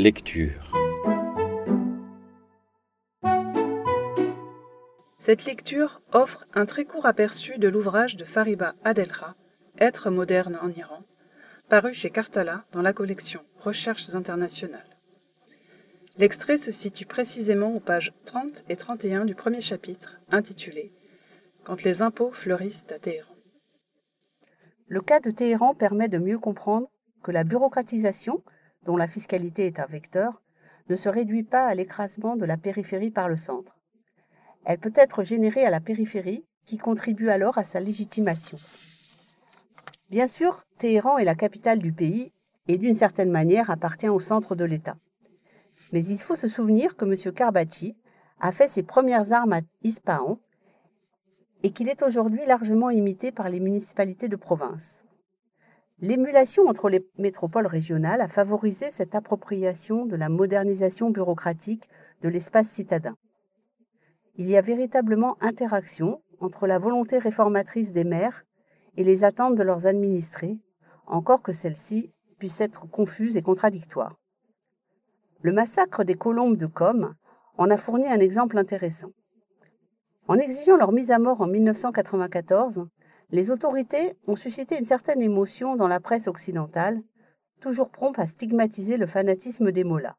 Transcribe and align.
Lecture. 0.00 0.70
Cette 5.18 5.44
lecture 5.44 6.00
offre 6.12 6.46
un 6.54 6.66
très 6.66 6.84
court 6.84 7.04
aperçu 7.04 7.58
de 7.58 7.66
l'ouvrage 7.66 8.14
de 8.14 8.22
Fariba 8.24 8.76
Adelra, 8.84 9.34
Être 9.80 10.10
moderne 10.10 10.56
en 10.62 10.68
Iran, 10.68 11.02
paru 11.68 11.94
chez 11.94 12.10
Cartala 12.10 12.64
dans 12.70 12.80
la 12.80 12.92
collection 12.92 13.40
Recherches 13.58 14.14
internationales. 14.14 15.00
L'extrait 16.16 16.58
se 16.58 16.70
situe 16.70 17.04
précisément 17.04 17.74
aux 17.74 17.80
pages 17.80 18.12
30 18.24 18.66
et 18.68 18.76
31 18.76 19.24
du 19.24 19.34
premier 19.34 19.60
chapitre, 19.60 20.20
intitulé 20.30 20.92
Quand 21.64 21.82
les 21.82 22.02
impôts 22.02 22.30
fleurissent 22.30 22.86
à 22.90 23.00
Téhéran. 23.00 23.34
Le 24.86 25.00
cas 25.00 25.18
de 25.18 25.32
Téhéran 25.32 25.74
permet 25.74 26.08
de 26.08 26.18
mieux 26.18 26.38
comprendre 26.38 26.88
que 27.24 27.32
la 27.32 27.42
bureaucratisation, 27.42 28.44
dont 28.88 28.96
la 28.96 29.06
fiscalité 29.06 29.66
est 29.66 29.80
un 29.80 29.84
vecteur, 29.84 30.40
ne 30.88 30.96
se 30.96 31.10
réduit 31.10 31.42
pas 31.42 31.66
à 31.66 31.74
l'écrasement 31.74 32.36
de 32.36 32.46
la 32.46 32.56
périphérie 32.56 33.10
par 33.10 33.28
le 33.28 33.36
centre. 33.36 33.76
Elle 34.64 34.78
peut 34.78 34.94
être 34.94 35.24
générée 35.24 35.66
à 35.66 35.68
la 35.68 35.82
périphérie, 35.82 36.46
qui 36.64 36.78
contribue 36.78 37.28
alors 37.28 37.58
à 37.58 37.64
sa 37.64 37.80
légitimation. 37.80 38.56
Bien 40.08 40.26
sûr, 40.26 40.62
Téhéran 40.78 41.18
est 41.18 41.26
la 41.26 41.34
capitale 41.34 41.80
du 41.80 41.92
pays 41.92 42.32
et 42.66 42.78
d'une 42.78 42.94
certaine 42.94 43.30
manière 43.30 43.68
appartient 43.68 44.08
au 44.08 44.20
centre 44.20 44.54
de 44.54 44.64
l'État. 44.64 44.96
Mais 45.92 46.02
il 46.02 46.18
faut 46.18 46.36
se 46.36 46.48
souvenir 46.48 46.96
que 46.96 47.04
M. 47.04 47.34
Karbati 47.34 47.94
a 48.40 48.52
fait 48.52 48.68
ses 48.68 48.84
premières 48.84 49.34
armes 49.34 49.52
à 49.52 49.60
Ispahan 49.82 50.38
et 51.62 51.72
qu'il 51.72 51.90
est 51.90 52.02
aujourd'hui 52.02 52.46
largement 52.46 52.88
imité 52.88 53.32
par 53.32 53.50
les 53.50 53.60
municipalités 53.60 54.28
de 54.28 54.36
province. 54.36 55.02
L'émulation 56.00 56.68
entre 56.68 56.88
les 56.88 57.04
métropoles 57.18 57.66
régionales 57.66 58.20
a 58.20 58.28
favorisé 58.28 58.92
cette 58.92 59.16
appropriation 59.16 60.06
de 60.06 60.14
la 60.14 60.28
modernisation 60.28 61.10
bureaucratique 61.10 61.88
de 62.22 62.28
l'espace 62.28 62.68
citadin. 62.68 63.16
Il 64.36 64.48
y 64.48 64.56
a 64.56 64.60
véritablement 64.60 65.36
interaction 65.40 66.22
entre 66.38 66.68
la 66.68 66.78
volonté 66.78 67.18
réformatrice 67.18 67.90
des 67.90 68.04
maires 68.04 68.44
et 68.96 69.02
les 69.02 69.24
attentes 69.24 69.56
de 69.56 69.64
leurs 69.64 69.86
administrés, 69.86 70.60
encore 71.06 71.42
que 71.42 71.52
celles-ci 71.52 72.12
puissent 72.38 72.60
être 72.60 72.88
confuses 72.88 73.36
et 73.36 73.42
contradictoires. 73.42 74.14
Le 75.42 75.52
massacre 75.52 76.04
des 76.04 76.14
colombes 76.14 76.56
de 76.56 76.66
Com 76.66 77.14
en 77.56 77.70
a 77.70 77.76
fourni 77.76 78.06
un 78.06 78.20
exemple 78.20 78.56
intéressant. 78.56 79.10
En 80.28 80.36
exigeant 80.36 80.76
leur 80.76 80.92
mise 80.92 81.10
à 81.10 81.18
mort 81.18 81.40
en 81.40 81.48
1994, 81.48 82.86
les 83.30 83.50
autorités 83.50 84.16
ont 84.26 84.36
suscité 84.36 84.78
une 84.78 84.86
certaine 84.86 85.20
émotion 85.20 85.76
dans 85.76 85.88
la 85.88 86.00
presse 86.00 86.28
occidentale, 86.28 87.02
toujours 87.60 87.90
prompte 87.90 88.18
à 88.18 88.26
stigmatiser 88.26 88.96
le 88.96 89.06
fanatisme 89.06 89.70
des 89.70 89.84
mollahs. 89.84 90.16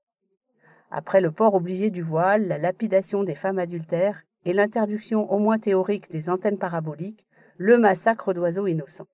Après 0.91 1.21
le 1.21 1.31
port 1.31 1.55
obligé 1.55 1.89
du 1.89 2.01
voile, 2.01 2.47
la 2.47 2.57
lapidation 2.57 3.23
des 3.23 3.35
femmes 3.35 3.59
adultères 3.59 4.23
et 4.45 4.53
l'interdiction 4.53 5.31
au 5.31 5.39
moins 5.39 5.57
théorique 5.57 6.09
des 6.11 6.29
antennes 6.29 6.57
paraboliques, 6.57 7.27
le 7.57 7.77
massacre 7.77 8.33
d'oiseaux 8.33 8.67
innocents. 8.67 9.07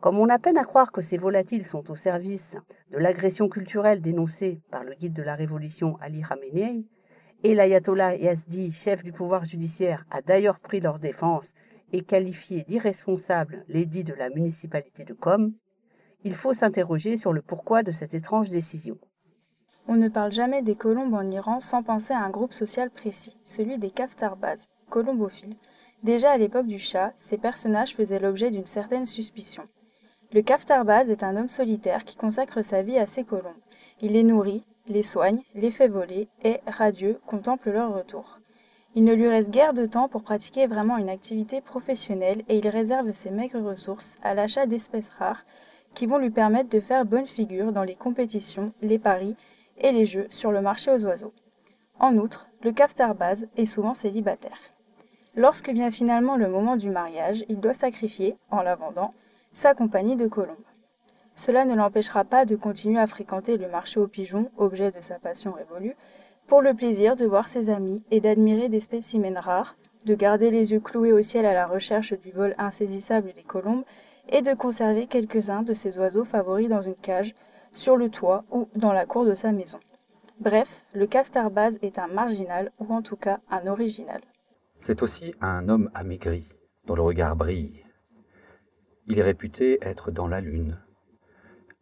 Comme 0.00 0.18
on 0.18 0.28
a 0.28 0.38
peine 0.38 0.58
à 0.58 0.64
croire 0.64 0.92
que 0.92 1.00
ces 1.00 1.16
volatiles 1.16 1.64
sont 1.64 1.90
au 1.90 1.96
service 1.96 2.56
de 2.90 2.98
l'agression 2.98 3.48
culturelle 3.48 4.02
dénoncée 4.02 4.60
par 4.70 4.84
le 4.84 4.94
guide 4.94 5.14
de 5.14 5.22
la 5.22 5.34
révolution 5.34 5.96
Ali 6.00 6.22
Khamenei, 6.22 6.86
et 7.42 7.54
l'ayatollah 7.54 8.16
Yazdi, 8.16 8.72
chef 8.72 9.02
du 9.02 9.12
pouvoir 9.12 9.44
judiciaire, 9.44 10.04
a 10.10 10.22
d'ailleurs 10.22 10.60
pris 10.60 10.80
leur 10.80 10.98
défense 10.98 11.52
et 11.94 12.02
qualifié 12.02 12.64
d'irresponsable 12.64 13.64
l'édit 13.68 14.02
de 14.02 14.14
la 14.14 14.28
municipalité 14.28 15.04
de 15.04 15.14
Com, 15.14 15.52
il 16.24 16.34
faut 16.34 16.52
s'interroger 16.52 17.16
sur 17.16 17.32
le 17.32 17.40
pourquoi 17.40 17.84
de 17.84 17.92
cette 17.92 18.14
étrange 18.14 18.50
décision. 18.50 18.98
On 19.86 19.94
ne 19.94 20.08
parle 20.08 20.32
jamais 20.32 20.60
des 20.62 20.74
colombes 20.74 21.14
en 21.14 21.30
Iran 21.30 21.60
sans 21.60 21.84
penser 21.84 22.12
à 22.12 22.18
un 22.18 22.30
groupe 22.30 22.52
social 22.52 22.90
précis, 22.90 23.38
celui 23.44 23.78
des 23.78 23.90
Kaftarbaz, 23.90 24.66
colombophiles. 24.90 25.54
Déjà 26.02 26.32
à 26.32 26.36
l'époque 26.36 26.66
du 26.66 26.80
Shah, 26.80 27.12
ces 27.14 27.38
personnages 27.38 27.94
faisaient 27.94 28.18
l'objet 28.18 28.50
d'une 28.50 28.66
certaine 28.66 29.06
suspicion. 29.06 29.62
Le 30.32 30.42
Kaftarbaz 30.42 31.10
est 31.10 31.22
un 31.22 31.36
homme 31.36 31.48
solitaire 31.48 32.04
qui 32.04 32.16
consacre 32.16 32.62
sa 32.62 32.82
vie 32.82 32.98
à 32.98 33.06
ses 33.06 33.22
colombes. 33.22 33.52
Il 34.00 34.12
les 34.12 34.24
nourrit, 34.24 34.64
les 34.88 35.04
soigne, 35.04 35.42
les 35.54 35.70
fait 35.70 35.86
voler 35.86 36.28
et, 36.42 36.58
radieux, 36.66 37.18
contemple 37.24 37.70
leur 37.70 37.94
retour. 37.94 38.40
Il 38.96 39.02
ne 39.02 39.12
lui 39.12 39.28
reste 39.28 39.50
guère 39.50 39.74
de 39.74 39.86
temps 39.86 40.08
pour 40.08 40.22
pratiquer 40.22 40.68
vraiment 40.68 40.98
une 40.98 41.08
activité 41.08 41.60
professionnelle 41.60 42.42
et 42.48 42.58
il 42.58 42.68
réserve 42.68 43.12
ses 43.12 43.30
maigres 43.30 43.62
ressources 43.62 44.16
à 44.22 44.34
l'achat 44.34 44.66
d'espèces 44.66 45.08
rares 45.18 45.44
qui 45.94 46.06
vont 46.06 46.18
lui 46.18 46.30
permettre 46.30 46.70
de 46.70 46.80
faire 46.80 47.04
bonne 47.04 47.26
figure 47.26 47.72
dans 47.72 47.82
les 47.82 47.96
compétitions, 47.96 48.72
les 48.82 48.98
paris 48.98 49.36
et 49.78 49.90
les 49.90 50.06
jeux 50.06 50.26
sur 50.28 50.52
le 50.52 50.60
marché 50.60 50.92
aux 50.92 51.04
oiseaux. 51.06 51.32
En 51.98 52.16
outre, 52.18 52.48
le 52.62 52.70
Kaftarbaz 52.70 53.48
est 53.56 53.66
souvent 53.66 53.94
célibataire. 53.94 54.58
Lorsque 55.34 55.70
vient 55.70 55.90
finalement 55.90 56.36
le 56.36 56.48
moment 56.48 56.76
du 56.76 56.90
mariage, 56.90 57.44
il 57.48 57.58
doit 57.58 57.74
sacrifier, 57.74 58.36
en 58.50 58.62
la 58.62 58.76
vendant, 58.76 59.12
sa 59.52 59.74
compagnie 59.74 60.16
de 60.16 60.28
colombes. 60.28 60.56
Cela 61.34 61.64
ne 61.64 61.74
l'empêchera 61.74 62.24
pas 62.24 62.44
de 62.44 62.54
continuer 62.54 63.00
à 63.00 63.08
fréquenter 63.08 63.56
le 63.56 63.68
marché 63.68 63.98
aux 63.98 64.06
pigeons, 64.06 64.50
objet 64.56 64.92
de 64.92 65.00
sa 65.00 65.18
passion 65.18 65.52
révolue, 65.52 65.96
pour 66.46 66.62
le 66.62 66.74
plaisir 66.74 67.16
de 67.16 67.24
voir 67.24 67.48
ses 67.48 67.70
amis 67.70 68.02
et 68.10 68.20
d'admirer 68.20 68.68
des 68.68 68.80
spécimens 68.80 69.40
rares, 69.40 69.76
de 70.04 70.14
garder 70.14 70.50
les 70.50 70.72
yeux 70.72 70.80
cloués 70.80 71.12
au 71.12 71.22
ciel 71.22 71.46
à 71.46 71.54
la 71.54 71.66
recherche 71.66 72.12
du 72.12 72.30
vol 72.30 72.54
insaisissable 72.58 73.32
des 73.32 73.42
colombes 73.42 73.84
et 74.28 74.42
de 74.42 74.54
conserver 74.54 75.06
quelques-uns 75.06 75.62
de 75.62 75.74
ses 75.74 75.98
oiseaux 75.98 76.24
favoris 76.24 76.68
dans 76.68 76.82
une 76.82 76.94
cage 76.94 77.34
sur 77.72 77.96
le 77.96 78.08
toit 78.10 78.44
ou 78.50 78.68
dans 78.76 78.92
la 78.92 79.06
cour 79.06 79.24
de 79.24 79.34
sa 79.34 79.52
maison. 79.52 79.78
Bref, 80.40 80.84
le 80.94 81.06
Kaftarbaz 81.06 81.78
est 81.82 81.98
un 81.98 82.08
marginal 82.08 82.72
ou 82.78 82.92
en 82.92 83.02
tout 83.02 83.16
cas 83.16 83.40
un 83.50 83.66
original. 83.66 84.20
C'est 84.78 85.02
aussi 85.02 85.34
un 85.40 85.68
homme 85.68 85.90
amaigri, 85.94 86.52
dont 86.86 86.94
le 86.94 87.02
regard 87.02 87.36
brille. 87.36 87.84
Il 89.06 89.18
est 89.18 89.22
réputé 89.22 89.78
être 89.82 90.10
dans 90.10 90.28
la 90.28 90.40
lune. 90.40 90.78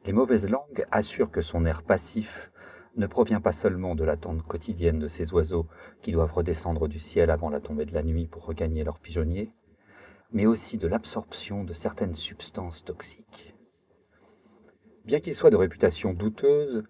Les 0.04 0.12
mauvaises 0.12 0.48
langues 0.48 0.84
assurent 0.90 1.30
que 1.30 1.40
son 1.40 1.64
air 1.64 1.82
passif 1.82 2.51
ne 2.97 3.06
provient 3.06 3.41
pas 3.41 3.53
seulement 3.53 3.94
de 3.94 4.04
l'attente 4.04 4.42
quotidienne 4.42 4.98
de 4.98 5.08
ces 5.08 5.32
oiseaux 5.32 5.66
qui 6.00 6.12
doivent 6.12 6.32
redescendre 6.32 6.88
du 6.88 6.98
ciel 6.98 7.30
avant 7.30 7.48
la 7.48 7.60
tombée 7.60 7.86
de 7.86 7.94
la 7.94 8.03
nuit 8.03 8.26
pour 8.26 8.44
regagner 8.44 8.84
leur 8.84 8.98
pigeonnier, 8.98 9.53
mais 10.30 10.47
aussi 10.47 10.78
de 10.78 10.88
l'absorption 10.88 11.64
de 11.64 11.72
certaines 11.72 12.14
substances 12.14 12.84
toxiques. 12.84 13.54
Bien 15.04 15.20
qu'il 15.20 15.34
soit 15.34 15.50
de 15.50 15.56
réputation 15.56 16.12
douteuse, 16.12 16.84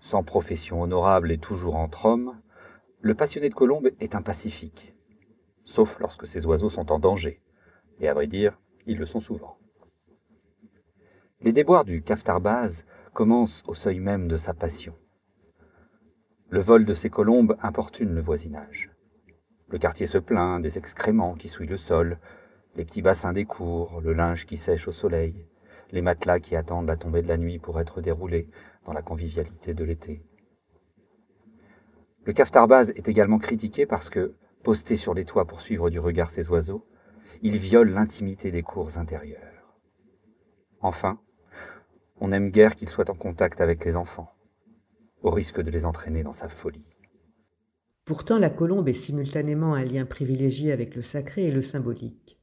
sans 0.00 0.22
profession 0.22 0.82
honorable 0.82 1.30
et 1.30 1.38
toujours 1.38 1.76
entre 1.76 2.06
hommes, 2.06 2.40
le 3.00 3.14
passionné 3.14 3.48
de 3.48 3.54
colombes 3.54 3.90
est 4.00 4.14
un 4.14 4.22
pacifique, 4.22 4.94
sauf 5.64 5.98
lorsque 6.00 6.26
ces 6.26 6.46
oiseaux 6.46 6.70
sont 6.70 6.92
en 6.92 6.98
danger, 6.98 7.42
et 7.98 8.08
à 8.08 8.14
vrai 8.14 8.26
dire, 8.26 8.58
ils 8.86 8.98
le 8.98 9.06
sont 9.06 9.20
souvent. 9.20 9.58
Les 11.42 11.52
déboires 11.52 11.84
du 11.84 12.02
Caftarbaz 12.02 12.84
commencent 13.12 13.62
au 13.66 13.74
seuil 13.74 13.98
même 13.98 14.28
de 14.28 14.36
sa 14.36 14.54
passion. 14.54 14.94
Le 16.52 16.58
vol 16.58 16.84
de 16.84 16.94
ces 16.94 17.10
colombes 17.10 17.56
importune 17.62 18.12
le 18.12 18.20
voisinage. 18.20 18.90
Le 19.68 19.78
quartier 19.78 20.08
se 20.08 20.18
plaint 20.18 20.60
des 20.60 20.78
excréments 20.78 21.34
qui 21.36 21.48
souillent 21.48 21.68
le 21.68 21.76
sol, 21.76 22.18
les 22.74 22.84
petits 22.84 23.02
bassins 23.02 23.32
des 23.32 23.44
cours, 23.44 24.00
le 24.00 24.12
linge 24.12 24.46
qui 24.46 24.56
sèche 24.56 24.88
au 24.88 24.92
soleil, 24.92 25.46
les 25.92 26.02
matelas 26.02 26.40
qui 26.40 26.56
attendent 26.56 26.88
la 26.88 26.96
tombée 26.96 27.22
de 27.22 27.28
la 27.28 27.36
nuit 27.36 27.60
pour 27.60 27.78
être 27.78 28.00
déroulés 28.00 28.48
dans 28.84 28.92
la 28.92 29.00
convivialité 29.00 29.74
de 29.74 29.84
l'été. 29.84 30.24
Le 32.24 32.32
Caftarbaz 32.32 32.90
est 32.96 33.08
également 33.08 33.38
critiqué 33.38 33.86
parce 33.86 34.10
que, 34.10 34.34
posté 34.64 34.96
sur 34.96 35.14
les 35.14 35.24
toits 35.24 35.46
pour 35.46 35.60
suivre 35.60 35.88
du 35.88 36.00
regard 36.00 36.30
ces 36.30 36.50
oiseaux, 36.50 36.84
il 37.42 37.58
viole 37.58 37.90
l'intimité 37.90 38.50
des 38.50 38.62
cours 38.64 38.98
intérieures. 38.98 39.78
Enfin, 40.80 41.20
on 42.20 42.26
n'aime 42.26 42.50
guère 42.50 42.74
qu'il 42.74 42.88
soit 42.88 43.08
en 43.08 43.14
contact 43.14 43.60
avec 43.60 43.84
les 43.84 43.94
enfants, 43.94 44.34
au 45.22 45.30
risque 45.30 45.60
de 45.60 45.70
les 45.70 45.86
entraîner 45.86 46.22
dans 46.22 46.32
sa 46.32 46.48
folie. 46.48 46.96
Pourtant, 48.04 48.38
la 48.38 48.50
colombe 48.50 48.88
est 48.88 48.92
simultanément 48.92 49.74
un 49.74 49.84
lien 49.84 50.04
privilégié 50.04 50.72
avec 50.72 50.94
le 50.96 51.02
sacré 51.02 51.44
et 51.44 51.52
le 51.52 51.62
symbolique. 51.62 52.38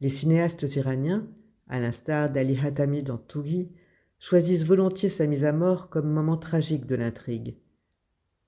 Les 0.00 0.08
cinéastes 0.08 0.74
iraniens, 0.76 1.26
à 1.68 1.80
l'instar 1.80 2.30
d'Ali 2.30 2.58
Hatami 2.62 3.02
dans 3.02 3.18
Tougi, 3.18 3.70
choisissent 4.18 4.66
volontiers 4.66 5.08
sa 5.08 5.26
mise 5.26 5.44
à 5.44 5.52
mort 5.52 5.88
comme 5.88 6.10
moment 6.10 6.36
tragique 6.36 6.86
de 6.86 6.96
l'intrigue. 6.96 7.56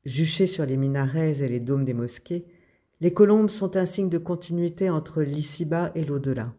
Juchées 0.05 0.47
sur 0.47 0.67
les 0.67 0.76
minarets 0.76 1.41
et 1.41 1.49
les 1.49 1.61
dômes 1.61 1.85
des 1.85 1.94
mosquées, 1.94 2.44
les 3.00 3.15
colombes 3.15 3.49
sont 3.49 3.76
un 3.76 3.87
signe 3.87 4.08
de 4.08 4.19
continuité 4.19 4.91
entre 4.91 5.23
l'ici-bas 5.23 5.91
et 5.94 6.05
l'au-delà. 6.05 6.55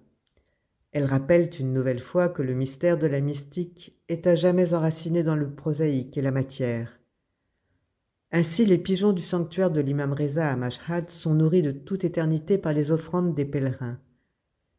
Elles 0.93 1.05
rappellent 1.05 1.49
une 1.59 1.73
nouvelle 1.73 1.99
fois 1.99 2.29
que 2.29 2.43
le 2.43 2.53
mystère 2.53 2.99
de 2.99 3.07
la 3.07 3.19
mystique 3.19 3.99
est 4.09 4.27
à 4.27 4.35
jamais 4.35 4.75
enraciné 4.75 5.23
dans 5.23 5.35
le 5.35 5.49
prosaïque 5.49 6.17
et 6.17 6.21
la 6.21 6.31
matière. 6.31 6.99
Ainsi, 8.31 8.65
les 8.65 8.77
pigeons 8.77 9.11
du 9.11 9.23
sanctuaire 9.23 9.71
de 9.71 9.81
l'imam 9.81 10.13
Reza 10.13 10.51
à 10.51 10.55
Mashhad 10.55 11.09
sont 11.09 11.33
nourris 11.33 11.63
de 11.63 11.71
toute 11.71 12.03
éternité 12.03 12.59
par 12.59 12.73
les 12.73 12.91
offrandes 12.91 13.33
des 13.33 13.45
pèlerins. 13.45 13.99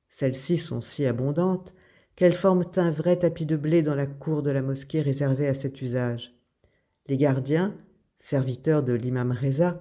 Celles-ci 0.08 0.56
sont 0.56 0.80
si 0.80 1.04
abondantes 1.04 1.74
qu'elles 2.14 2.34
forment 2.34 2.64
un 2.76 2.92
vrai 2.92 3.18
tapis 3.18 3.46
de 3.46 3.56
blé 3.56 3.82
dans 3.82 3.96
la 3.96 4.06
cour 4.06 4.42
de 4.42 4.52
la 4.52 4.62
mosquée 4.62 5.02
réservée 5.02 5.48
à 5.48 5.54
cet 5.54 5.82
usage. 5.82 6.32
Les 7.08 7.16
gardiens, 7.16 7.76
serviteurs 8.18 8.84
de 8.84 8.92
l'imam 8.92 9.32
Reza, 9.32 9.80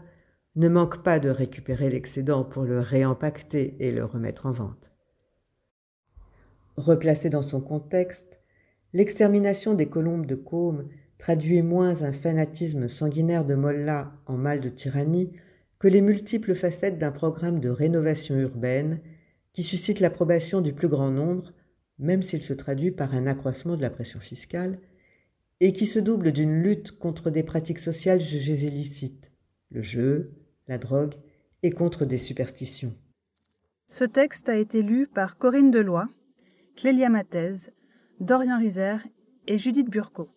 ne 0.56 0.68
manquent 0.68 1.04
pas 1.04 1.20
de 1.20 1.30
récupérer 1.30 1.92
l'excédent 1.92 2.44
pour 2.44 2.64
le 2.64 2.80
réempacter 2.80 3.76
et 3.80 3.92
le 3.92 4.04
remettre 4.04 4.48
en 4.48 4.52
vente. 4.52 4.93
Replacé 6.78 7.30
dans 7.30 7.42
son 7.42 7.62
contexte, 7.62 8.40
l'extermination 8.94 9.74
des 9.74 9.88
colombes 9.88 10.26
de 10.26 10.36
Côme 10.36 10.90
traduit 11.18 11.62
moins 11.62 12.02
un 12.02 12.12
fanatisme 12.12 12.90
sanguinaire 12.90 13.46
de 13.46 13.56
Molla 13.56 14.14
en 14.26 14.38
mal 14.38 14.60
de 14.60 14.70
tyrannie 14.70 15.32
que 15.80 15.88
les 15.88 16.02
multiples 16.02 16.56
facettes 16.56 16.98
d'un 16.98 17.12
programme 17.12 17.60
de 17.60 17.70
rénovation 17.70 18.36
urbaine 18.36 19.02
qui 19.54 19.64
suscite 19.64 20.00
l'approbation 20.00 20.62
du 20.62 20.74
plus 20.74 20.88
grand 20.88 21.12
nombre, 21.12 21.54
même 22.00 22.24
s'il 22.24 22.44
se 22.44 22.54
traduit 22.54 22.92
par 22.92 23.14
un 23.14 23.28
accroissement 23.28 23.78
de 23.78 23.82
la 23.82 23.90
pression 23.90 24.20
fiscale, 24.20 24.80
et 25.60 25.74
qui 25.74 25.86
se 25.86 26.00
double 26.00 26.32
d'une 26.32 26.62
lutte 26.62 26.98
contre 26.98 27.30
des 27.30 27.44
pratiques 27.44 27.80
sociales 27.80 28.20
jugées 28.20 28.66
illicites, 28.66 29.32
le 29.70 29.82
jeu, 29.82 30.34
la 30.68 30.78
drogue, 30.78 31.14
et 31.62 31.72
contre 31.72 32.06
des 32.06 32.18
superstitions. 32.18 32.94
Ce 33.90 34.04
texte 34.04 34.50
a 34.50 34.58
été 34.58 34.82
lu 34.82 35.08
par 35.08 35.38
Corinne 35.38 35.72
Deloy, 35.72 36.06
Clélia 36.76 37.10
Matez, 37.10 37.72
Dorian 38.20 38.58
Rizer 38.58 39.00
et 39.48 39.58
Judith 39.58 39.90
Burco. 39.90 40.30